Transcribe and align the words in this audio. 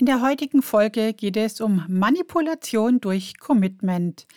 In 0.00 0.06
der 0.06 0.22
heutigen 0.22 0.62
Folge 0.62 1.12
geht 1.12 1.36
es 1.36 1.60
um 1.60 1.84
Manipulation 1.88 3.00
durch 3.00 3.36
Commitment. 3.40 4.28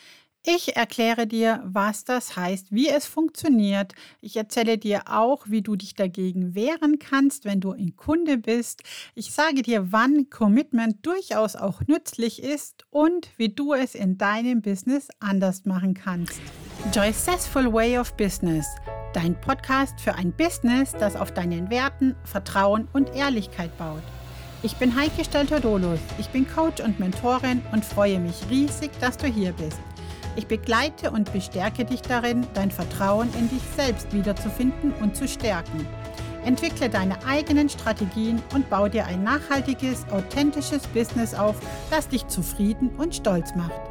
Ich 0.43 0.75
erkläre 0.75 1.27
dir, 1.27 1.61
was 1.63 2.03
das 2.03 2.35
heißt, 2.35 2.71
wie 2.71 2.89
es 2.89 3.05
funktioniert. 3.05 3.93
Ich 4.21 4.35
erzähle 4.35 4.79
dir 4.79 5.03
auch, 5.05 5.45
wie 5.49 5.61
du 5.61 5.75
dich 5.75 5.93
dagegen 5.93 6.55
wehren 6.55 6.97
kannst, 6.97 7.45
wenn 7.45 7.59
du 7.59 7.73
ein 7.73 7.95
Kunde 7.95 8.39
bist. 8.39 8.81
Ich 9.13 9.33
sage 9.33 9.61
dir, 9.61 9.91
wann 9.91 10.31
Commitment 10.31 11.05
durchaus 11.05 11.55
auch 11.55 11.81
nützlich 11.85 12.41
ist 12.41 12.87
und 12.89 13.29
wie 13.37 13.49
du 13.49 13.73
es 13.73 13.93
in 13.93 14.17
deinem 14.17 14.63
Business 14.63 15.09
anders 15.19 15.65
machen 15.65 15.93
kannst. 15.93 16.41
Joycessful 16.91 17.71
Way 17.71 17.99
of 17.99 18.17
Business. 18.17 18.65
Dein 19.13 19.39
Podcast 19.39 20.01
für 20.01 20.15
ein 20.15 20.31
Business, 20.31 20.93
das 20.93 21.15
auf 21.15 21.31
deinen 21.31 21.69
Werten, 21.69 22.15
Vertrauen 22.23 22.87
und 22.93 23.15
Ehrlichkeit 23.15 23.77
baut. 23.77 24.01
Ich 24.63 24.75
bin 24.75 24.95
Heike 24.95 25.25
Stelter-Dolus. 25.25 25.99
Ich 26.19 26.29
bin 26.29 26.47
Coach 26.47 26.83
und 26.83 26.99
Mentorin 26.99 27.63
und 27.71 27.83
freue 27.83 28.19
mich 28.19 28.35
riesig, 28.47 28.91
dass 28.99 29.17
du 29.17 29.25
hier 29.25 29.53
bist. 29.53 29.79
Ich 30.35 30.45
begleite 30.45 31.09
und 31.09 31.33
bestärke 31.33 31.83
dich 31.83 32.03
darin, 32.03 32.45
dein 32.53 32.69
Vertrauen 32.69 33.27
in 33.39 33.49
dich 33.49 33.63
selbst 33.75 34.13
wiederzufinden 34.13 34.93
und 35.01 35.15
zu 35.15 35.27
stärken. 35.27 35.87
Entwickle 36.45 36.89
deine 36.89 37.17
eigenen 37.25 37.69
Strategien 37.69 38.39
und 38.53 38.69
baue 38.69 38.91
dir 38.91 39.07
ein 39.07 39.23
nachhaltiges, 39.23 40.05
authentisches 40.11 40.85
Business 40.87 41.33
auf, 41.33 41.55
das 41.89 42.07
dich 42.07 42.27
zufrieden 42.27 42.91
und 42.97 43.15
stolz 43.15 43.55
macht. 43.55 43.81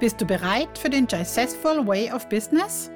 Bist 0.00 0.20
du 0.20 0.26
bereit 0.26 0.76
für 0.76 0.90
den 0.90 1.08
Successful 1.08 1.86
Way 1.86 2.12
of 2.12 2.28
Business? 2.28 2.90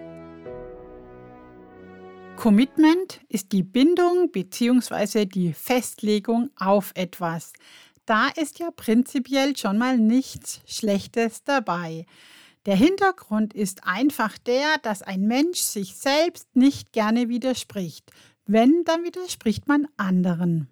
Commitment 2.45 3.23
ist 3.31 3.53
die 3.53 3.63
Bindung 3.63 4.31
bzw. 4.31 5.25
die 5.25 5.55
Festlegung 5.55 6.51
auf 6.57 6.93
etwas. 6.95 7.55
Da 8.05 8.29
ist 8.29 8.59
ja 8.59 8.71
prinzipiell 8.71 9.57
schon 9.57 9.79
mal 9.79 9.97
nichts 9.97 10.61
Schlechtes 10.67 11.43
dabei. 11.45 12.05
Der 12.67 12.77
Hintergrund 12.77 13.55
ist 13.55 13.87
einfach 13.87 14.37
der, 14.37 14.77
dass 14.83 15.01
ein 15.01 15.23
Mensch 15.23 15.61
sich 15.61 15.95
selbst 15.95 16.55
nicht 16.55 16.93
gerne 16.93 17.31
widerspricht. 17.31 18.11
Wenn, 18.45 18.85
dann 18.85 19.05
widerspricht 19.05 19.67
man 19.67 19.89
anderen. 19.97 20.69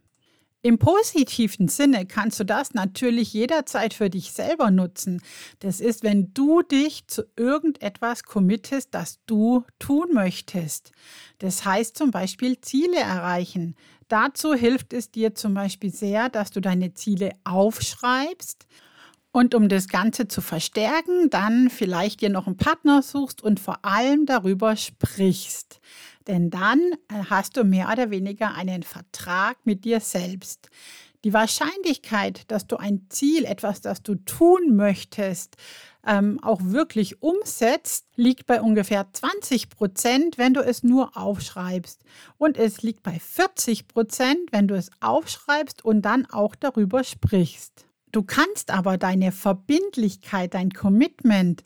Im 0.65 0.79
positiven 0.79 1.67
Sinne 1.67 2.07
kannst 2.07 2.39
du 2.39 2.45
das 2.45 2.73
natürlich 2.73 3.33
jederzeit 3.33 3.95
für 3.95 4.09
dich 4.09 4.31
selber 4.31 4.71
nutzen. 4.71 5.21
Das 5.59 5.81
ist, 5.81 6.05
wenn 6.05 6.33
du 6.35 6.63
dich 6.63 7.09
zu 7.09 7.25
irgendetwas 7.37 8.23
committest, 8.23 8.95
das 8.95 9.19
du 9.27 9.65
tun 9.81 10.11
möchtest. 10.13 10.93
Das 11.39 11.65
heißt 11.65 11.97
zum 11.97 12.13
Beispiel 12.13 12.61
Ziele 12.61 13.01
erreichen. 13.01 13.75
Dazu 14.07 14.55
hilft 14.55 14.93
es 14.93 15.11
dir 15.11 15.35
zum 15.35 15.55
Beispiel 15.55 15.93
sehr, 15.93 16.29
dass 16.29 16.53
du 16.53 16.61
deine 16.61 16.95
Ziele 16.95 17.33
aufschreibst 17.43 18.69
und 19.33 19.55
um 19.55 19.69
das 19.69 19.89
Ganze 19.89 20.29
zu 20.29 20.43
verstärken, 20.43 21.31
dann 21.31 21.71
vielleicht 21.71 22.21
dir 22.21 22.29
noch 22.29 22.47
einen 22.47 22.59
Partner 22.59 23.03
suchst 23.03 23.43
und 23.43 23.59
vor 23.59 23.85
allem 23.85 24.27
darüber 24.27 24.77
sprichst. 24.77 25.81
Denn 26.27 26.51
dann 26.51 26.81
äh, 27.09 27.25
hast 27.31 27.57
du 27.57 27.65
mehr 27.65 27.89
oder 27.91 28.11
weniger 28.11 28.55
einen 28.55 28.83
Vertrag 28.83 29.57
mit 29.65 29.85
dir 29.85 30.01
selbst. 30.01 30.69
Die 31.25 31.33
Wahrscheinlichkeit, 31.33 32.51
dass 32.51 32.67
du 32.67 32.77
ein 32.77 33.07
Ziel, 33.09 33.45
etwas, 33.45 33.81
das 33.81 34.03
du 34.03 34.17
tun 34.17 34.75
möchtest, 34.77 35.57
ähm, 36.05 36.41
auch 36.43 36.61
wirklich 36.63 37.23
umsetzt, 37.23 38.07
liegt 38.17 38.47
bei 38.47 38.61
ungefähr 38.61 39.07
20 39.13 39.69
Prozent, 39.71 40.37
wenn 40.37 40.53
du 40.53 40.61
es 40.61 40.83
nur 40.83 41.17
aufschreibst. 41.17 42.03
Und 42.39 42.59
es 42.59 42.83
liegt 42.83 43.03
bei 43.05 43.19
40 43.19 43.87
Prozent, 43.87 44.51
wenn 44.51 44.67
du 44.67 44.75
es 44.75 44.91
aufschreibst 45.01 45.85
und 45.85 46.03
dann 46.03 46.27
auch 46.27 46.57
darüber 46.57 47.05
sprichst. 47.05 47.87
Du 48.13 48.23
kannst 48.23 48.71
aber 48.71 48.99
deine 48.99 49.33
Verbindlichkeit, 49.33 50.53
dein 50.53 50.71
Commitment 50.71 51.63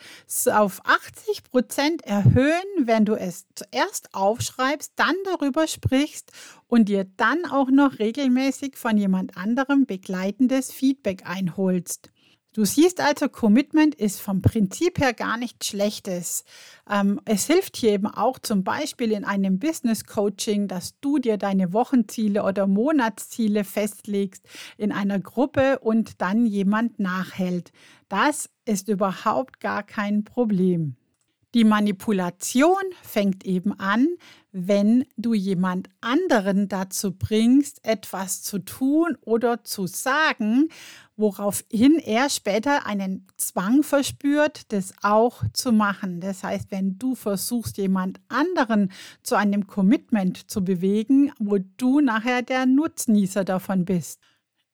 auf 0.47 0.81
80 0.85 1.43
Prozent 1.43 2.03
erhöhen, 2.05 2.63
wenn 2.85 3.05
du 3.05 3.15
es 3.15 3.47
zuerst 3.57 4.15
aufschreibst, 4.15 4.93
dann 4.95 5.17
darüber 5.25 5.67
sprichst 5.67 6.31
und 6.69 6.89
dir 6.89 7.05
dann 7.17 7.47
auch 7.51 7.69
noch 7.71 7.99
regelmäßig 7.99 8.77
von 8.77 8.97
jemand 8.97 9.37
anderem 9.37 9.87
begleitendes 9.87 10.73
Feedback 10.73 11.29
einholst. 11.29 12.11
Du 12.57 12.65
siehst 12.65 13.03
also, 13.03 13.29
Commitment 13.29 13.95
ist 13.95 14.19
vom 14.19 14.41
Prinzip 14.41 14.99
her 14.99 15.13
gar 15.13 15.37
nichts 15.37 15.67
Schlechtes. 15.67 16.43
Ähm, 16.91 17.21
es 17.27 17.45
hilft 17.45 17.77
hier 17.77 17.93
eben 17.93 18.07
auch 18.07 18.39
zum 18.39 18.65
Beispiel 18.65 19.13
in 19.13 19.27
einem 19.27 19.59
Business 19.59 20.07
Coaching, 20.07 20.67
dass 20.67 20.99
du 21.01 21.19
dir 21.19 21.37
deine 21.37 21.75
Wochenziele 21.75 22.43
oder 22.45 22.67
Monatsziele 22.67 23.63
festlegst 23.63 24.43
in 24.79 24.91
einer 24.91 25.21
Gruppe 25.21 25.81
und 25.81 26.23
dann 26.23 26.47
jemand 26.47 26.99
nachhält. 26.99 27.73
Das 28.09 28.49
ist 28.65 28.89
überhaupt 28.89 29.61
gar 29.61 29.83
kein 29.83 30.25
Problem. 30.25 30.97
Die 31.57 31.65
Manipulation 31.65 32.83
fängt 33.03 33.47
eben 33.47 33.73
an, 33.81 34.09
wenn 34.53 35.07
du 35.17 35.33
jemand 35.33 35.89
anderen 36.03 36.69
dazu 36.69 37.17
bringst, 37.17 37.83
etwas 37.83 38.43
zu 38.43 38.59
tun 38.59 39.17
oder 39.23 39.65
zu 39.65 39.87
sagen, 39.87 40.69
woraufhin 41.17 41.99
er 41.99 42.29
später 42.29 42.85
einen 42.85 43.27
Zwang 43.39 43.83
verspürt, 43.83 44.71
das 44.71 44.93
auch 45.01 45.45
zu 45.55 45.73
machen. 45.73 46.21
Das 46.21 46.45
heißt, 46.45 46.71
wenn 46.71 46.99
du 46.99 47.15
versuchst, 47.15 47.79
jemand 47.79 48.21
anderen 48.29 48.93
zu 49.23 49.35
einem 49.35 49.67
Commitment 49.67 50.51
zu 50.51 50.63
bewegen, 50.63 51.33
wo 51.39 51.57
du 51.79 52.03
nachher 52.03 52.43
der 52.43 52.67
Nutznießer 52.67 53.45
davon 53.45 53.87
bist. 53.87 54.21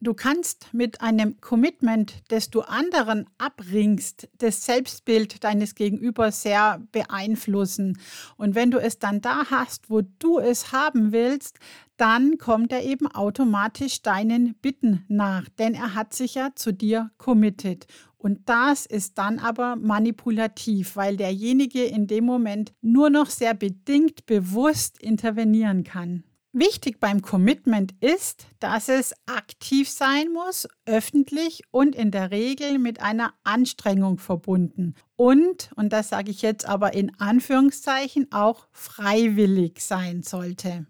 Du 0.04 0.14
kannst 0.14 0.66
mit 0.72 1.00
einem 1.00 1.40
Commitment, 1.40 2.24
das 2.26 2.50
du 2.50 2.62
anderen 2.62 3.26
abbringst, 3.38 4.28
das 4.36 4.64
Selbstbild 4.64 5.44
deines 5.44 5.76
Gegenübers 5.76 6.42
sehr 6.42 6.82
beeinflussen. 6.90 7.96
Und 8.36 8.56
wenn 8.56 8.72
du 8.72 8.78
es 8.78 8.98
dann 8.98 9.20
da 9.20 9.44
hast, 9.48 9.90
wo 9.90 10.00
du 10.18 10.40
es 10.40 10.72
haben 10.72 11.12
willst, 11.12 11.60
dann 11.98 12.36
kommt 12.38 12.72
er 12.72 12.82
eben 12.82 13.06
automatisch 13.06 14.02
deinen 14.02 14.56
Bitten 14.56 15.04
nach, 15.06 15.48
denn 15.50 15.72
er 15.74 15.94
hat 15.94 16.14
sich 16.14 16.34
ja 16.34 16.50
zu 16.56 16.72
dir 16.72 17.12
committed. 17.16 17.86
Und 18.18 18.48
das 18.48 18.86
ist 18.86 19.18
dann 19.18 19.38
aber 19.38 19.76
manipulativ, 19.76 20.96
weil 20.96 21.16
derjenige 21.16 21.84
in 21.84 22.08
dem 22.08 22.24
Moment 22.24 22.72
nur 22.80 23.08
noch 23.08 23.26
sehr 23.26 23.54
bedingt 23.54 24.26
bewusst 24.26 25.00
intervenieren 25.00 25.84
kann. 25.84 26.24
Wichtig 26.54 27.00
beim 27.00 27.22
Commitment 27.22 27.94
ist, 28.00 28.46
dass 28.60 28.90
es 28.90 29.14
aktiv 29.24 29.88
sein 29.88 30.30
muss, 30.30 30.68
öffentlich 30.84 31.62
und 31.70 31.96
in 31.96 32.10
der 32.10 32.30
Regel 32.30 32.78
mit 32.78 33.00
einer 33.00 33.32
Anstrengung 33.42 34.18
verbunden. 34.18 34.94
Und, 35.16 35.70
und 35.76 35.94
das 35.94 36.10
sage 36.10 36.30
ich 36.30 36.42
jetzt 36.42 36.66
aber 36.66 36.92
in 36.92 37.18
Anführungszeichen, 37.18 38.30
auch 38.32 38.66
freiwillig 38.70 39.80
sein 39.80 40.22
sollte. 40.22 40.84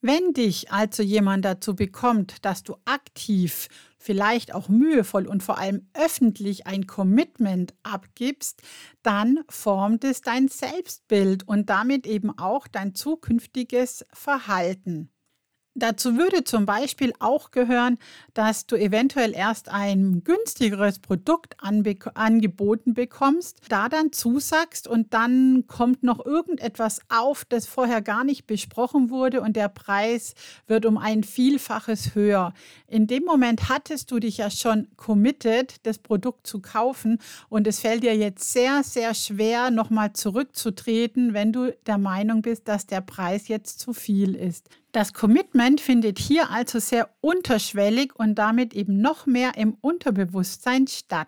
Wenn 0.00 0.32
dich 0.32 0.72
also 0.72 1.02
jemand 1.02 1.44
dazu 1.44 1.74
bekommt, 1.74 2.42
dass 2.44 2.62
du 2.62 2.76
aktiv, 2.86 3.68
vielleicht 4.04 4.54
auch 4.54 4.68
mühevoll 4.68 5.26
und 5.26 5.42
vor 5.42 5.56
allem 5.56 5.88
öffentlich 5.94 6.66
ein 6.66 6.86
Commitment 6.86 7.72
abgibst, 7.82 8.60
dann 9.02 9.40
formt 9.48 10.04
es 10.04 10.20
dein 10.20 10.48
Selbstbild 10.48 11.48
und 11.48 11.70
damit 11.70 12.06
eben 12.06 12.36
auch 12.38 12.68
dein 12.68 12.94
zukünftiges 12.94 14.04
Verhalten. 14.12 15.13
Dazu 15.76 16.16
würde 16.16 16.44
zum 16.44 16.66
Beispiel 16.66 17.12
auch 17.18 17.50
gehören, 17.50 17.98
dass 18.32 18.66
du 18.66 18.76
eventuell 18.76 19.34
erst 19.34 19.68
ein 19.68 20.22
günstigeres 20.22 21.00
Produkt 21.00 21.56
angeboten 22.14 22.94
bekommst, 22.94 23.60
da 23.68 23.88
dann 23.88 24.12
zusagst 24.12 24.86
und 24.86 25.14
dann 25.14 25.64
kommt 25.66 26.04
noch 26.04 26.24
irgendetwas 26.24 27.00
auf, 27.08 27.44
das 27.44 27.66
vorher 27.66 28.02
gar 28.02 28.22
nicht 28.22 28.46
besprochen 28.46 29.10
wurde 29.10 29.40
und 29.40 29.56
der 29.56 29.68
Preis 29.68 30.34
wird 30.68 30.86
um 30.86 30.96
ein 30.96 31.24
Vielfaches 31.24 32.14
höher. 32.14 32.54
In 32.86 33.08
dem 33.08 33.24
Moment 33.24 33.68
hattest 33.68 34.12
du 34.12 34.20
dich 34.20 34.36
ja 34.38 34.50
schon 34.50 34.86
committed, 34.96 35.84
das 35.84 35.98
Produkt 35.98 36.46
zu 36.46 36.62
kaufen 36.62 37.18
und 37.48 37.66
es 37.66 37.80
fällt 37.80 38.04
dir 38.04 38.16
jetzt 38.16 38.52
sehr, 38.52 38.84
sehr 38.84 39.12
schwer, 39.12 39.72
nochmal 39.72 40.12
zurückzutreten, 40.12 41.34
wenn 41.34 41.52
du 41.52 41.74
der 41.86 41.98
Meinung 41.98 42.42
bist, 42.42 42.68
dass 42.68 42.86
der 42.86 43.00
Preis 43.00 43.48
jetzt 43.48 43.80
zu 43.80 43.92
viel 43.92 44.36
ist. 44.36 44.68
Das 44.94 45.12
Commitment 45.12 45.80
findet 45.80 46.20
hier 46.20 46.52
also 46.52 46.78
sehr 46.78 47.10
unterschwellig 47.20 48.14
und 48.14 48.36
damit 48.36 48.74
eben 48.74 49.00
noch 49.00 49.26
mehr 49.26 49.56
im 49.56 49.74
Unterbewusstsein 49.80 50.86
statt. 50.86 51.26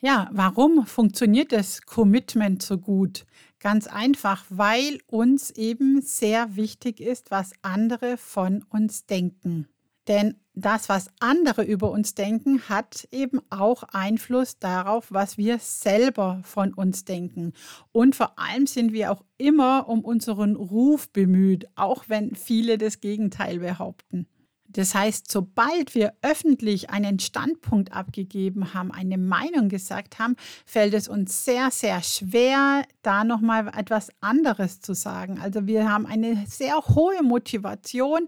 Ja, 0.00 0.30
warum 0.30 0.86
funktioniert 0.86 1.50
das 1.50 1.82
Commitment 1.82 2.62
so 2.62 2.78
gut? 2.78 3.26
Ganz 3.58 3.88
einfach, 3.88 4.44
weil 4.50 5.00
uns 5.08 5.50
eben 5.50 6.00
sehr 6.00 6.54
wichtig 6.54 7.00
ist, 7.00 7.32
was 7.32 7.50
andere 7.62 8.16
von 8.18 8.62
uns 8.70 9.04
denken. 9.04 9.66
Denn 10.08 10.36
das, 10.54 10.88
was 10.88 11.08
andere 11.20 11.62
über 11.62 11.90
uns 11.90 12.14
denken, 12.14 12.68
hat 12.68 13.08
eben 13.10 13.40
auch 13.50 13.84
Einfluss 13.84 14.58
darauf, 14.58 15.10
was 15.10 15.38
wir 15.38 15.58
selber 15.58 16.42
von 16.44 16.74
uns 16.74 17.04
denken. 17.04 17.52
Und 17.92 18.14
vor 18.16 18.38
allem 18.38 18.66
sind 18.66 18.92
wir 18.92 19.12
auch 19.12 19.24
immer 19.38 19.88
um 19.88 20.04
unseren 20.04 20.56
Ruf 20.56 21.08
bemüht, 21.10 21.68
auch 21.74 22.04
wenn 22.08 22.34
viele 22.34 22.78
das 22.78 23.00
Gegenteil 23.00 23.60
behaupten. 23.60 24.26
Das 24.72 24.94
heißt, 24.94 25.30
sobald 25.30 25.94
wir 25.94 26.14
öffentlich 26.22 26.90
einen 26.90 27.18
Standpunkt 27.18 27.92
abgegeben 27.92 28.74
haben, 28.74 28.90
eine 28.90 29.18
Meinung 29.18 29.68
gesagt 29.68 30.18
haben, 30.18 30.36
fällt 30.64 30.94
es 30.94 31.08
uns 31.08 31.44
sehr, 31.44 31.70
sehr 31.70 32.02
schwer, 32.02 32.84
da 33.02 33.24
nochmal 33.24 33.68
etwas 33.76 34.10
anderes 34.20 34.80
zu 34.80 34.94
sagen. 34.94 35.38
Also 35.40 35.66
wir 35.66 35.88
haben 35.88 36.06
eine 36.06 36.44
sehr 36.46 36.76
hohe 36.76 37.22
Motivation, 37.22 38.26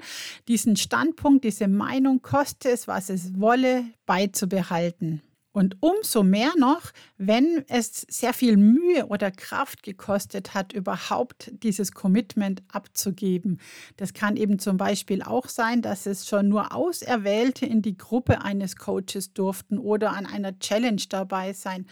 diesen 0.48 0.76
Standpunkt, 0.76 1.44
diese 1.44 1.68
Meinung, 1.68 2.22
koste 2.22 2.70
es, 2.70 2.86
was 2.86 3.10
es 3.10 3.38
wolle, 3.40 3.84
beizubehalten. 4.06 5.22
Und 5.54 5.76
umso 5.78 6.24
mehr 6.24 6.50
noch, 6.58 6.90
wenn 7.16 7.64
es 7.68 8.04
sehr 8.08 8.32
viel 8.32 8.56
Mühe 8.56 9.06
oder 9.06 9.30
Kraft 9.30 9.84
gekostet 9.84 10.52
hat, 10.52 10.72
überhaupt 10.72 11.52
dieses 11.62 11.92
Commitment 11.92 12.64
abzugeben. 12.72 13.60
Das 13.96 14.14
kann 14.14 14.36
eben 14.36 14.58
zum 14.58 14.78
Beispiel 14.78 15.22
auch 15.22 15.48
sein, 15.48 15.80
dass 15.80 16.06
es 16.06 16.26
schon 16.26 16.48
nur 16.48 16.74
Auserwählte 16.74 17.66
in 17.66 17.82
die 17.82 17.96
Gruppe 17.96 18.42
eines 18.42 18.74
Coaches 18.74 19.32
durften 19.32 19.78
oder 19.78 20.10
an 20.14 20.26
einer 20.26 20.58
Challenge 20.58 21.02
dabei 21.08 21.52
sein 21.52 21.86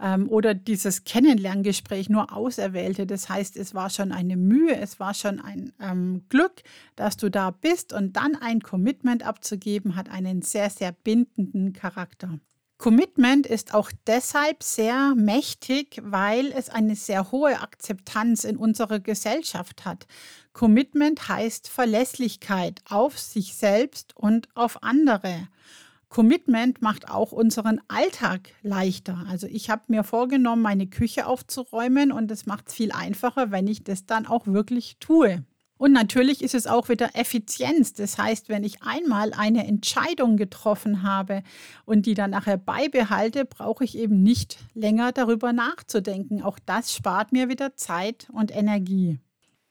ähm, 0.00 0.28
oder 0.28 0.52
dieses 0.52 1.04
Kennenlerngespräch 1.04 2.08
nur 2.08 2.32
Auserwählte. 2.32 3.06
Das 3.06 3.28
heißt, 3.28 3.56
es 3.56 3.76
war 3.76 3.90
schon 3.90 4.10
eine 4.10 4.36
Mühe, 4.36 4.76
es 4.76 4.98
war 4.98 5.14
schon 5.14 5.40
ein 5.40 5.72
ähm, 5.80 6.24
Glück, 6.30 6.64
dass 6.96 7.16
du 7.16 7.30
da 7.30 7.52
bist 7.52 7.92
und 7.92 8.16
dann 8.16 8.34
ein 8.34 8.60
Commitment 8.60 9.24
abzugeben, 9.24 9.94
hat 9.94 10.10
einen 10.10 10.42
sehr, 10.42 10.68
sehr 10.68 10.90
bindenden 10.90 11.72
Charakter. 11.72 12.40
Commitment 12.84 13.46
ist 13.46 13.72
auch 13.72 13.90
deshalb 14.06 14.62
sehr 14.62 15.14
mächtig, 15.14 16.02
weil 16.04 16.52
es 16.52 16.68
eine 16.68 16.96
sehr 16.96 17.32
hohe 17.32 17.62
Akzeptanz 17.62 18.44
in 18.44 18.58
unserer 18.58 19.00
Gesellschaft 19.00 19.86
hat. 19.86 20.06
Commitment 20.52 21.26
heißt 21.26 21.66
Verlässlichkeit 21.66 22.82
auf 22.86 23.18
sich 23.18 23.54
selbst 23.54 24.14
und 24.14 24.54
auf 24.54 24.82
andere. 24.82 25.48
Commitment 26.10 26.82
macht 26.82 27.08
auch 27.08 27.32
unseren 27.32 27.80
Alltag 27.88 28.50
leichter. 28.60 29.24
Also 29.30 29.46
ich 29.46 29.70
habe 29.70 29.84
mir 29.86 30.04
vorgenommen, 30.04 30.60
meine 30.60 30.86
Küche 30.86 31.26
aufzuräumen 31.26 32.12
und 32.12 32.30
es 32.30 32.44
macht 32.44 32.68
es 32.68 32.74
viel 32.74 32.92
einfacher, 32.92 33.50
wenn 33.50 33.66
ich 33.66 33.82
das 33.82 34.04
dann 34.04 34.26
auch 34.26 34.46
wirklich 34.46 34.98
tue. 35.00 35.42
Und 35.76 35.92
natürlich 35.92 36.42
ist 36.42 36.54
es 36.54 36.66
auch 36.66 36.88
wieder 36.88 37.10
Effizienz. 37.14 37.92
Das 37.94 38.16
heißt, 38.16 38.48
wenn 38.48 38.64
ich 38.64 38.82
einmal 38.82 39.32
eine 39.32 39.66
Entscheidung 39.66 40.36
getroffen 40.36 41.02
habe 41.02 41.42
und 41.84 42.06
die 42.06 42.14
dann 42.14 42.30
nachher 42.30 42.56
beibehalte, 42.56 43.44
brauche 43.44 43.84
ich 43.84 43.98
eben 43.98 44.22
nicht 44.22 44.58
länger 44.74 45.12
darüber 45.12 45.52
nachzudenken. 45.52 46.42
Auch 46.42 46.58
das 46.64 46.94
spart 46.94 47.32
mir 47.32 47.48
wieder 47.48 47.76
Zeit 47.76 48.28
und 48.32 48.54
Energie. 48.54 49.18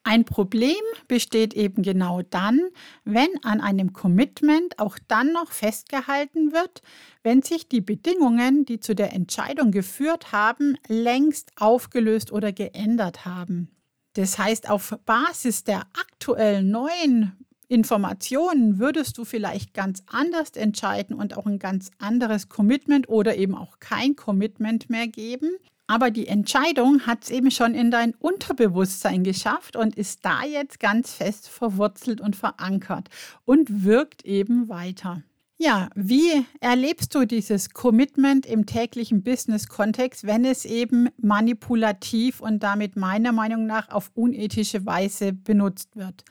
Ein 0.06 0.26
Problem 0.26 0.76
besteht 1.08 1.54
eben 1.54 1.82
genau 1.82 2.22
dann, 2.24 2.60
wenn 3.06 3.30
an 3.44 3.62
einem 3.62 3.94
Commitment 3.94 4.78
auch 4.78 5.00
dann 5.08 5.32
noch 5.32 5.54
festgehalten 5.54 6.52
wird, 6.52 6.82
wenn 7.24 7.42
sich 7.42 7.70
die 7.70 7.80
Bedingungen, 7.80 8.66
die 8.66 8.82
zu 8.82 8.96
der 8.96 9.14
Entscheidung 9.14 9.72
geführt 9.72 10.34
haben, 10.34 10.76
längst 10.90 11.54
aufgelöst 11.56 12.34
oder 12.34 12.52
geändert 12.52 13.24
haben. 13.24 13.73
Das 14.13 14.38
heißt, 14.38 14.69
auf 14.69 14.95
Basis 15.06 15.63
der 15.63 15.81
aktuellen 16.00 16.69
neuen 16.69 17.33
Informationen 17.68 18.77
würdest 18.77 19.18
du 19.18 19.25
vielleicht 19.25 19.74
ganz 19.74 20.04
anders 20.06 20.51
entscheiden 20.51 21.15
und 21.15 21.36
auch 21.36 21.48
ein 21.48 21.57
ganz 21.57 21.89
anderes 21.98 22.48
Commitment 22.48 23.10
oder 23.10 23.36
eben 23.36 23.56
auch 23.56 23.80
kein 23.80 24.15
Commitment 24.15 24.89
mehr 24.89 25.07
geben. 25.07 25.50
Aber 25.88 26.12
die 26.12 26.27
Entscheidung 26.27 27.07
hat 27.07 27.24
es 27.24 27.30
eben 27.31 27.51
schon 27.51 27.74
in 27.74 27.92
dein 27.92 28.13
Unterbewusstsein 28.13 29.24
geschafft 29.24 29.75
und 29.75 29.95
ist 29.95 30.24
da 30.24 30.44
jetzt 30.44 30.80
ganz 30.80 31.13
fest 31.13 31.50
verwurzelt 31.50 32.21
und 32.21 32.36
verankert 32.36 33.10
und 33.45 33.83
wirkt 33.83 34.24
eben 34.25 34.69
weiter. 34.69 35.24
Ja, 35.58 35.90
wie 35.96 36.46
erlebst 36.60 37.14
du 37.16 37.26
dieses 37.26 37.70
Commitment 37.70 38.46
im 38.46 38.66
täglichen 38.66 39.24
Business-Kontext, 39.24 40.26
wenn 40.26 40.46
es 40.46 40.66
eben 40.66 41.10
manipulativ 41.18 42.42
und 42.42 42.64
damit 42.64 42.96
meiner 42.96 43.32
Meinung 43.32 43.66
nach 43.66 43.90
auf 43.90 44.12
unethische 44.16 44.86
Weise 44.86 45.32
benutzt 45.32 45.96
wird? 45.96 46.24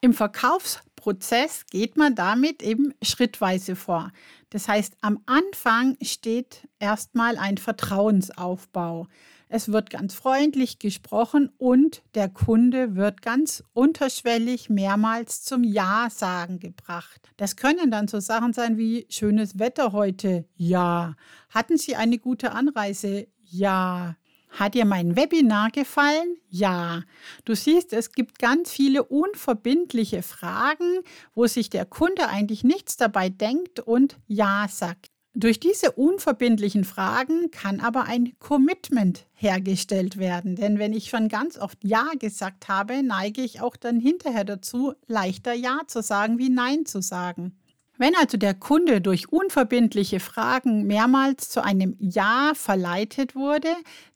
Im 0.00 0.12
Verkaufsprozess 0.12 1.64
geht 1.70 1.96
man 1.96 2.14
damit 2.14 2.62
eben 2.62 2.94
schrittweise 3.02 3.74
vor. 3.74 4.12
Das 4.50 4.68
heißt, 4.68 4.98
am 5.00 5.20
Anfang 5.26 5.96
steht 6.02 6.68
erstmal 6.78 7.38
ein 7.38 7.58
Vertrauensaufbau. 7.58 9.08
Es 9.56 9.70
wird 9.70 9.88
ganz 9.88 10.14
freundlich 10.14 10.80
gesprochen 10.80 11.48
und 11.58 12.02
der 12.16 12.28
Kunde 12.28 12.96
wird 12.96 13.22
ganz 13.22 13.62
unterschwellig 13.72 14.68
mehrmals 14.68 15.44
zum 15.44 15.62
Ja 15.62 16.08
sagen 16.10 16.58
gebracht. 16.58 17.30
Das 17.36 17.54
können 17.54 17.92
dann 17.92 18.08
so 18.08 18.18
Sachen 18.18 18.52
sein 18.52 18.78
wie 18.78 19.06
schönes 19.10 19.60
Wetter 19.60 19.92
heute. 19.92 20.44
Ja. 20.56 21.14
Hatten 21.50 21.78
Sie 21.78 21.94
eine 21.94 22.18
gute 22.18 22.50
Anreise? 22.50 23.28
Ja. 23.44 24.16
Hat 24.50 24.74
dir 24.74 24.86
mein 24.86 25.14
Webinar 25.14 25.70
gefallen? 25.70 26.36
Ja. 26.48 27.02
Du 27.44 27.54
siehst, 27.54 27.92
es 27.92 28.10
gibt 28.10 28.40
ganz 28.40 28.72
viele 28.72 29.04
unverbindliche 29.04 30.24
Fragen, 30.24 30.98
wo 31.32 31.46
sich 31.46 31.70
der 31.70 31.84
Kunde 31.84 32.26
eigentlich 32.26 32.64
nichts 32.64 32.96
dabei 32.96 33.28
denkt 33.28 33.78
und 33.78 34.16
Ja 34.26 34.66
sagt. 34.68 35.13
Durch 35.36 35.58
diese 35.58 35.90
unverbindlichen 35.90 36.84
Fragen 36.84 37.50
kann 37.50 37.80
aber 37.80 38.04
ein 38.04 38.38
Commitment 38.38 39.26
hergestellt 39.32 40.16
werden. 40.16 40.54
Denn 40.54 40.78
wenn 40.78 40.92
ich 40.92 41.08
schon 41.08 41.28
ganz 41.28 41.58
oft 41.58 41.78
Ja 41.82 42.06
gesagt 42.20 42.68
habe, 42.68 43.02
neige 43.02 43.42
ich 43.42 43.60
auch 43.60 43.74
dann 43.74 43.98
hinterher 43.98 44.44
dazu, 44.44 44.94
leichter 45.08 45.52
Ja 45.52 45.80
zu 45.88 46.02
sagen 46.02 46.38
wie 46.38 46.50
Nein 46.50 46.86
zu 46.86 47.02
sagen. 47.02 47.58
Wenn 47.98 48.14
also 48.14 48.36
der 48.36 48.54
Kunde 48.54 49.00
durch 49.00 49.32
unverbindliche 49.32 50.20
Fragen 50.20 50.86
mehrmals 50.86 51.48
zu 51.48 51.64
einem 51.64 51.96
Ja 51.98 52.52
verleitet 52.54 53.34
wurde, 53.34 53.68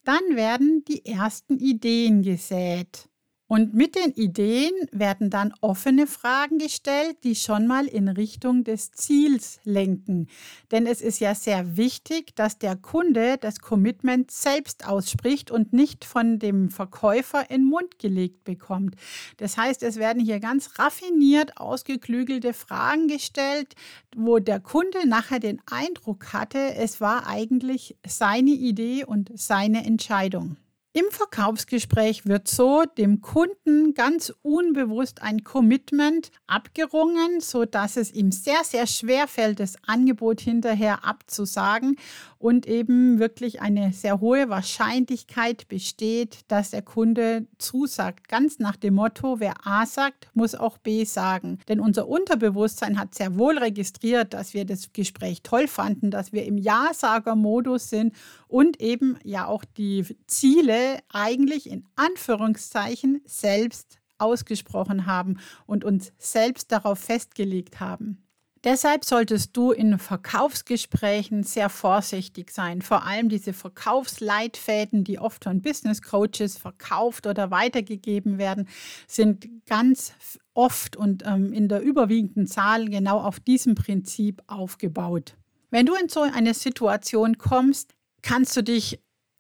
dann 0.05 0.21
werden 0.31 0.85
die 0.87 1.05
ersten 1.05 1.59
Ideen 1.59 2.23
gesät. 2.23 3.08
Und 3.49 3.73
mit 3.73 3.95
den 3.95 4.13
Ideen 4.13 4.73
werden 4.93 5.31
dann 5.31 5.55
offene 5.63 6.07
Fragen 6.07 6.59
gestellt, 6.59 7.17
die 7.25 7.35
schon 7.35 7.67
mal 7.67 7.87
in 7.87 8.09
Richtung 8.09 8.63
des 8.63 8.93
Ziels 8.93 9.59
lenken. 9.65 10.29
Denn 10.71 10.87
es 10.87 11.01
ist 11.01 11.19
ja 11.19 11.35
sehr 11.35 11.79
wichtig, 11.79 12.37
dass 12.37 12.59
der 12.59 12.77
Kunde 12.77 13.39
das 13.41 13.61
Commitment 13.61 14.31
selbst 14.31 14.87
ausspricht 14.87 15.51
und 15.51 15.73
nicht 15.73 16.05
von 16.05 16.39
dem 16.39 16.69
Verkäufer 16.69 17.51
in 17.51 17.63
den 17.63 17.71
Mund 17.71 17.99
gelegt 17.99 18.45
bekommt. 18.45 18.97
Das 19.39 19.57
heißt, 19.57 19.83
es 19.83 19.97
werden 19.97 20.23
hier 20.23 20.41
ganz 20.41 20.79
raffiniert 20.79 21.57
ausgeklügelte 21.57 22.53
Fragen 22.53 23.09
gestellt, 23.09 23.77
wo 24.15 24.41
der 24.41 24.61
Kunde 24.61 25.09
nachher 25.09 25.41
den 25.41 25.63
Eindruck 25.71 26.35
hatte, 26.35 26.75
es 26.75 27.01
war 27.01 27.27
eigentlich 27.27 27.97
seine 28.07 28.51
Idee 28.51 29.07
und 29.07 29.31
seine 29.35 29.87
Entscheidung. 29.87 30.59
Im 30.99 31.13
Verkaufsgespräch 31.13 32.27
wird 32.27 32.49
so 32.49 32.83
dem 32.83 33.21
Kunden 33.21 33.95
ganz 33.95 34.35
unbewusst 34.43 35.23
ein 35.23 35.45
Commitment 35.45 36.33
abgerungen, 36.49 37.39
so 37.39 37.65
dass 37.65 37.97
es 37.97 38.13
ihm 38.13 38.33
sehr 38.33 38.65
sehr 38.65 38.89
schwer 38.89 39.29
fällt, 39.29 39.61
das 39.61 39.77
Angebot 39.87 40.41
hinterher 40.41 41.05
abzusagen 41.05 41.95
und 42.39 42.67
eben 42.67 43.21
wirklich 43.21 43.61
eine 43.61 43.93
sehr 43.93 44.21
hohe 44.21 44.49
Wahrscheinlichkeit 44.49 45.69
besteht, 45.69 46.41
dass 46.49 46.71
der 46.71 46.83
Kunde 46.83 47.47
zusagt. 47.59 48.29
Ganz 48.29 48.59
nach 48.59 48.75
dem 48.75 48.95
Motto, 48.95 49.39
wer 49.39 49.67
A 49.67 49.87
sagt, 49.87 50.29
muss 50.35 50.57
auch 50.57 50.79
B 50.79 51.05
sagen. 51.05 51.59
Denn 51.69 51.79
unser 51.79 52.09
Unterbewusstsein 52.09 52.99
hat 52.99 53.15
sehr 53.15 53.39
wohl 53.39 53.59
registriert, 53.59 54.35
dass 54.35 54.53
wir 54.55 54.65
das 54.65 54.93
Gespräch 54.93 55.43
toll 55.43 55.69
fanden, 55.69 56.11
dass 56.11 56.33
wir 56.33 56.45
im 56.45 56.59
Ja-Sager-Modus 56.59 57.91
sind 57.91 58.15
und 58.49 58.81
eben 58.81 59.17
ja 59.23 59.47
auch 59.47 59.65
die 59.65 60.05
Ziele 60.27 60.88
eigentlich 61.13 61.71
in 61.71 61.85
Anführungszeichen 61.97 63.21
selbst 63.25 63.99
ausgesprochen 64.19 65.07
haben 65.07 65.39
und 65.67 65.85
uns 65.85 66.13
selbst 66.19 66.73
darauf 66.73 66.99
festgelegt 66.99 67.81
haben. 67.81 68.23
Deshalb 68.65 69.05
solltest 69.05 69.57
du 69.57 69.71
in 69.71 69.99
Verkaufsgesprächen 69.99 71.45
sehr 71.45 71.69
vorsichtig 71.69 72.51
sein. 72.51 72.83
Vor 72.83 73.05
allem 73.05 73.29
diese 73.29 73.53
Verkaufsleitfäden, 73.53 75.05
die 75.05 75.21
oft 75.21 75.45
von 75.45 75.63
Business 75.63 76.03
Coaches 76.03 76.59
verkauft 76.59 77.29
oder 77.29 77.53
weitergegeben 77.53 78.37
werden, 78.39 78.69
sind 79.07 79.49
ganz 79.67 80.13
oft 80.55 80.97
und 80.97 81.25
ähm, 81.25 81.53
in 81.53 81.69
der 81.69 81.83
überwiegenden 81.83 82.49
Zahl 82.49 82.89
genau 82.89 83.21
auf 83.21 83.39
diesem 83.39 83.77
Prinzip 83.77 84.43
aufgebaut. 84.49 85.37
Wenn 85.71 85.87
du 85.87 85.95
in 85.95 86.09
so 86.09 86.23
eine 86.23 86.55
Situation 86.55 87.39
kommst, 87.39 87.95
kannst 88.23 88.57
du 88.57 88.63
dich 88.63 88.99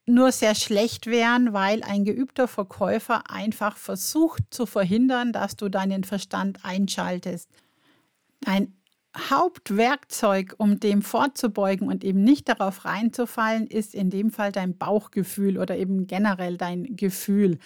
nur 0.09 0.33
sehr 0.33 0.55
schlecht 0.55 1.07
wehren, 1.07 1.53
weil 1.53 1.83
ein 1.83 2.05
geübter 2.05 2.49
Verkäufer 2.49 3.31
einfach 3.31 3.77
versucht 3.77 4.43
zu 4.51 4.67
verhindern, 4.67 5.33
dass 5.33 5.57
du 5.57 5.69
deinen 5.69 6.05
Verstand 6.05 6.65
einschaltest. 6.65 7.49
Dein 8.41 8.75
Hauptwerkzeug, 9.17 10.55
um 10.59 10.81
dem 10.81 11.03
vorzubeugen 11.03 11.89
und 11.89 12.05
eben 12.05 12.23
nicht 12.23 12.49
darauf 12.49 12.85
reinzufallen, 12.85 13.67
ist 13.67 13.95
in 13.95 14.11
dem 14.11 14.31
Fall 14.31 14.53
dein 14.53 14.77
Bauchgefühl 14.77 15.59
oder 15.59 15.77
eben 15.77 16.07
generell 16.07 16.57
dein 16.57 16.97
Gefühl. 16.97 17.59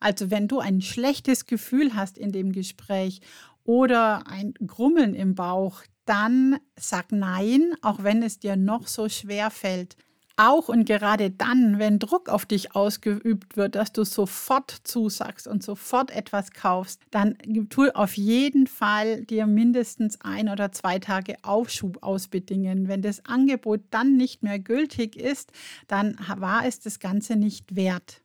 Also 0.00 0.30
wenn 0.30 0.48
du 0.48 0.60
ein 0.60 0.80
schlechtes 0.80 1.46
Gefühl 1.46 1.94
hast 1.94 2.18
in 2.18 2.32
dem 2.32 2.52
Gespräch 2.52 3.20
oder 3.64 4.26
ein 4.26 4.54
Grummeln 4.66 5.14
im 5.14 5.34
Bauch, 5.34 5.82
dann 6.04 6.58
sag 6.76 7.12
Nein, 7.12 7.74
auch 7.82 8.02
wenn 8.02 8.22
es 8.22 8.38
dir 8.38 8.56
noch 8.56 8.86
so 8.86 9.08
schwer 9.08 9.50
fällt. 9.50 9.96
Auch 10.40 10.68
und 10.68 10.84
gerade 10.84 11.32
dann, 11.32 11.80
wenn 11.80 11.98
Druck 11.98 12.28
auf 12.28 12.46
dich 12.46 12.76
ausgeübt 12.76 13.56
wird, 13.56 13.74
dass 13.74 13.92
du 13.92 14.04
sofort 14.04 14.70
zusagst 14.84 15.48
und 15.48 15.64
sofort 15.64 16.12
etwas 16.12 16.52
kaufst, 16.52 17.02
dann 17.10 17.36
tu 17.70 17.88
auf 17.88 18.16
jeden 18.16 18.68
Fall 18.68 19.24
dir 19.24 19.48
mindestens 19.48 20.20
ein 20.20 20.48
oder 20.48 20.70
zwei 20.70 21.00
Tage 21.00 21.34
Aufschub 21.42 22.04
ausbedingen. 22.04 22.86
Wenn 22.86 23.02
das 23.02 23.26
Angebot 23.26 23.80
dann 23.90 24.16
nicht 24.16 24.44
mehr 24.44 24.60
gültig 24.60 25.16
ist, 25.16 25.50
dann 25.88 26.16
war 26.36 26.64
es 26.64 26.78
das 26.78 27.00
Ganze 27.00 27.34
nicht 27.34 27.74
wert. 27.74 28.22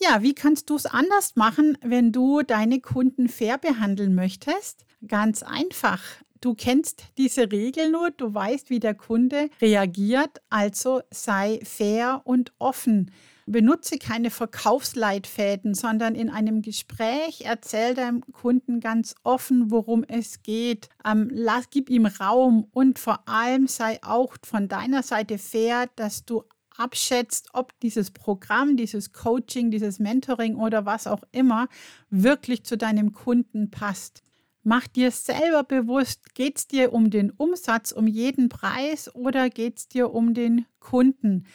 Ja, 0.00 0.22
wie 0.22 0.34
kannst 0.34 0.70
du 0.70 0.76
es 0.76 0.86
anders 0.86 1.36
machen, 1.36 1.76
wenn 1.82 2.12
du 2.12 2.40
deine 2.40 2.80
Kunden 2.80 3.28
fair 3.28 3.58
behandeln 3.58 4.14
möchtest? 4.14 4.86
Ganz 5.06 5.42
einfach. 5.42 6.00
Du 6.42 6.56
kennst 6.56 7.04
diese 7.18 7.52
Regel 7.52 7.92
nur, 7.92 8.10
du 8.10 8.34
weißt, 8.34 8.68
wie 8.68 8.80
der 8.80 8.94
Kunde 8.94 9.48
reagiert, 9.60 10.42
also 10.50 11.00
sei 11.12 11.60
fair 11.62 12.22
und 12.24 12.52
offen. 12.58 13.12
Benutze 13.46 13.96
keine 13.96 14.28
Verkaufsleitfäden, 14.28 15.74
sondern 15.74 16.16
in 16.16 16.30
einem 16.30 16.60
Gespräch 16.60 17.42
erzähl 17.44 17.94
deinem 17.94 18.22
Kunden 18.32 18.80
ganz 18.80 19.14
offen, 19.22 19.70
worum 19.70 20.02
es 20.02 20.42
geht. 20.42 20.88
Ähm, 21.04 21.30
lass, 21.32 21.70
gib 21.70 21.88
ihm 21.88 22.06
Raum 22.06 22.66
und 22.72 22.98
vor 22.98 23.28
allem 23.28 23.68
sei 23.68 24.00
auch 24.02 24.34
von 24.44 24.66
deiner 24.66 25.04
Seite 25.04 25.38
fair, 25.38 25.88
dass 25.94 26.24
du 26.24 26.42
abschätzt, 26.76 27.50
ob 27.52 27.78
dieses 27.80 28.10
Programm, 28.10 28.76
dieses 28.76 29.12
Coaching, 29.12 29.70
dieses 29.70 30.00
Mentoring 30.00 30.56
oder 30.56 30.86
was 30.86 31.06
auch 31.06 31.22
immer 31.30 31.68
wirklich 32.10 32.64
zu 32.64 32.76
deinem 32.76 33.12
Kunden 33.12 33.70
passt. 33.70 34.24
Mach 34.64 34.86
dir 34.86 35.10
selber 35.10 35.64
bewusst, 35.64 36.34
geht 36.34 36.58
es 36.58 36.66
dir 36.68 36.92
um 36.92 37.10
den 37.10 37.32
Umsatz, 37.32 37.90
um 37.90 38.06
jeden 38.06 38.48
Preis 38.48 39.12
oder 39.14 39.50
geht 39.50 39.78
es 39.78 39.88
dir 39.88 40.14
um 40.14 40.34
den 40.34 40.66
Kunden? 40.78 41.46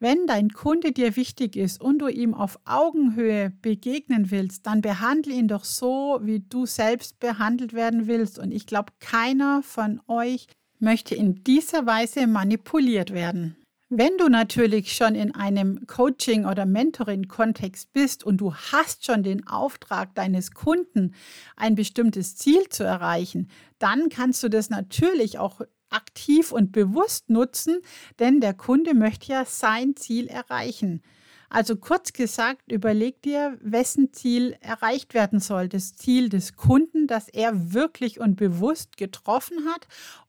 Wenn 0.00 0.26
dein 0.26 0.50
Kunde 0.50 0.92
dir 0.92 1.16
wichtig 1.16 1.56
ist 1.56 1.80
und 1.80 1.98
du 1.98 2.08
ihm 2.08 2.32
auf 2.32 2.58
Augenhöhe 2.64 3.52
begegnen 3.60 4.30
willst, 4.30 4.66
dann 4.66 4.80
behandle 4.80 5.34
ihn 5.34 5.48
doch 5.48 5.64
so, 5.64 6.20
wie 6.22 6.40
du 6.40 6.66
selbst 6.66 7.18
behandelt 7.18 7.74
werden 7.74 8.06
willst. 8.06 8.38
Und 8.38 8.52
ich 8.52 8.66
glaube, 8.66 8.92
keiner 9.00 9.62
von 9.62 10.00
euch 10.06 10.46
möchte 10.78 11.16
in 11.16 11.42
dieser 11.42 11.84
Weise 11.84 12.26
manipuliert 12.28 13.12
werden. 13.12 13.56
Wenn 13.90 14.18
du 14.18 14.28
natürlich 14.28 14.92
schon 14.92 15.14
in 15.14 15.34
einem 15.34 15.86
Coaching- 15.86 16.44
oder 16.44 16.66
Mentoring-Kontext 16.66 17.90
bist 17.94 18.22
und 18.22 18.36
du 18.38 18.54
hast 18.54 19.06
schon 19.06 19.22
den 19.22 19.46
Auftrag 19.46 20.14
deines 20.14 20.50
Kunden, 20.50 21.14
ein 21.56 21.74
bestimmtes 21.74 22.36
Ziel 22.36 22.68
zu 22.68 22.84
erreichen, 22.84 23.48
dann 23.78 24.10
kannst 24.10 24.42
du 24.42 24.50
das 24.50 24.68
natürlich 24.68 25.38
auch 25.38 25.62
aktiv 25.88 26.52
und 26.52 26.70
bewusst 26.70 27.30
nutzen, 27.30 27.78
denn 28.18 28.40
der 28.40 28.52
Kunde 28.52 28.92
möchte 28.92 29.32
ja 29.32 29.46
sein 29.46 29.96
Ziel 29.96 30.26
erreichen. 30.26 31.02
Also 31.50 31.76
kurz 31.76 32.12
gesagt, 32.12 32.70
überleg 32.70 33.22
dir, 33.22 33.58
wessen 33.62 34.12
Ziel 34.12 34.56
erreicht 34.60 35.14
werden 35.14 35.40
soll. 35.40 35.68
Das 35.68 35.94
Ziel 35.94 36.28
des 36.28 36.56
Kunden, 36.56 37.06
das 37.06 37.28
er 37.28 37.72
wirklich 37.72 38.20
und 38.20 38.36
bewusst 38.36 38.96
getroffen 38.96 39.64
hat 39.66 39.86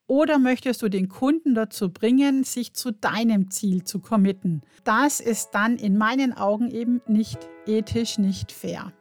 oder 0.08 0.40
möchtest 0.40 0.82
du 0.82 0.90
den 0.90 1.08
Kunden 1.08 1.54
dazu 1.54 1.92
bringen, 1.92 2.44
sich 2.44 2.74
zu 2.74 2.92
deinem 2.92 3.52
Ziel 3.52 3.84
zu 3.84 4.00
committen? 4.00 4.62
Das 4.84 5.20
ist 5.20 5.52
dann 5.52 5.78
in 5.78 5.98
meinen 5.98 6.34
Augen 6.34 6.72
eben 6.72 7.02
nicht 7.06 7.38
ethisch, 7.68 8.18
nicht 8.18 8.52
fair. 8.52 8.92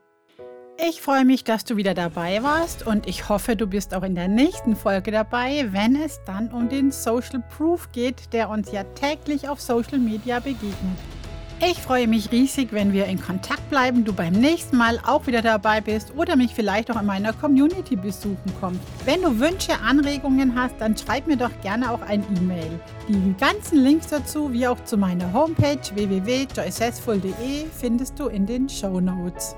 Ich 0.86 1.00
freue 1.00 1.24
mich, 1.24 1.42
dass 1.42 1.64
du 1.64 1.76
wieder 1.76 1.94
dabei 1.94 2.42
warst 2.42 2.86
und 2.86 3.08
ich 3.08 3.28
hoffe, 3.28 3.56
du 3.56 3.66
bist 3.66 3.94
auch 3.94 4.04
in 4.04 4.14
der 4.14 4.28
nächsten 4.28 4.76
Folge 4.76 5.10
dabei, 5.10 5.68
wenn 5.72 5.96
es 5.96 6.20
dann 6.24 6.52
um 6.52 6.68
den 6.68 6.92
Social 6.92 7.42
Proof 7.56 7.90
geht, 7.90 8.32
der 8.32 8.48
uns 8.48 8.70
ja 8.70 8.84
täglich 8.84 9.48
auf 9.48 9.60
Social 9.60 9.98
Media 9.98 10.38
begegnet. 10.38 11.17
Ich 11.60 11.78
freue 11.78 12.06
mich 12.06 12.30
riesig, 12.30 12.72
wenn 12.72 12.92
wir 12.92 13.06
in 13.06 13.20
Kontakt 13.20 13.68
bleiben, 13.68 14.04
du 14.04 14.12
beim 14.12 14.32
nächsten 14.32 14.76
Mal 14.76 15.00
auch 15.04 15.26
wieder 15.26 15.42
dabei 15.42 15.80
bist 15.80 16.12
oder 16.16 16.36
mich 16.36 16.54
vielleicht 16.54 16.88
auch 16.88 17.00
in 17.00 17.06
meiner 17.06 17.32
Community 17.32 17.96
besuchen 17.96 18.52
kommst. 18.60 18.80
Wenn 19.04 19.22
du 19.22 19.40
Wünsche, 19.40 19.72
Anregungen 19.80 20.54
hast, 20.54 20.76
dann 20.78 20.96
schreib 20.96 21.26
mir 21.26 21.36
doch 21.36 21.50
gerne 21.60 21.90
auch 21.90 22.00
ein 22.02 22.24
E-Mail. 22.36 22.78
Die 23.08 23.34
ganzen 23.40 23.78
Links 23.80 24.06
dazu, 24.06 24.52
wie 24.52 24.68
auch 24.68 24.82
zu 24.84 24.96
meiner 24.96 25.32
Homepage 25.32 25.80
www.joycessful.de 25.94 27.66
findest 27.76 28.20
du 28.20 28.28
in 28.28 28.46
den 28.46 28.68
Show 28.68 29.00
Notes. 29.00 29.56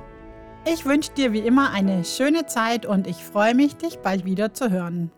Ich 0.73 0.87
wünsche 0.87 1.13
dir 1.13 1.35
wie 1.35 1.41
immer 1.41 1.71
eine 1.71 2.05
schöne 2.07 2.47
Zeit 2.47 2.87
und 2.87 3.07
ich 3.07 3.17
freue 3.17 3.55
mich, 3.55 3.77
dich 3.77 3.99
bald 3.99 4.25
wieder 4.25 4.55
zu 4.55 4.71
hören. 4.71 5.11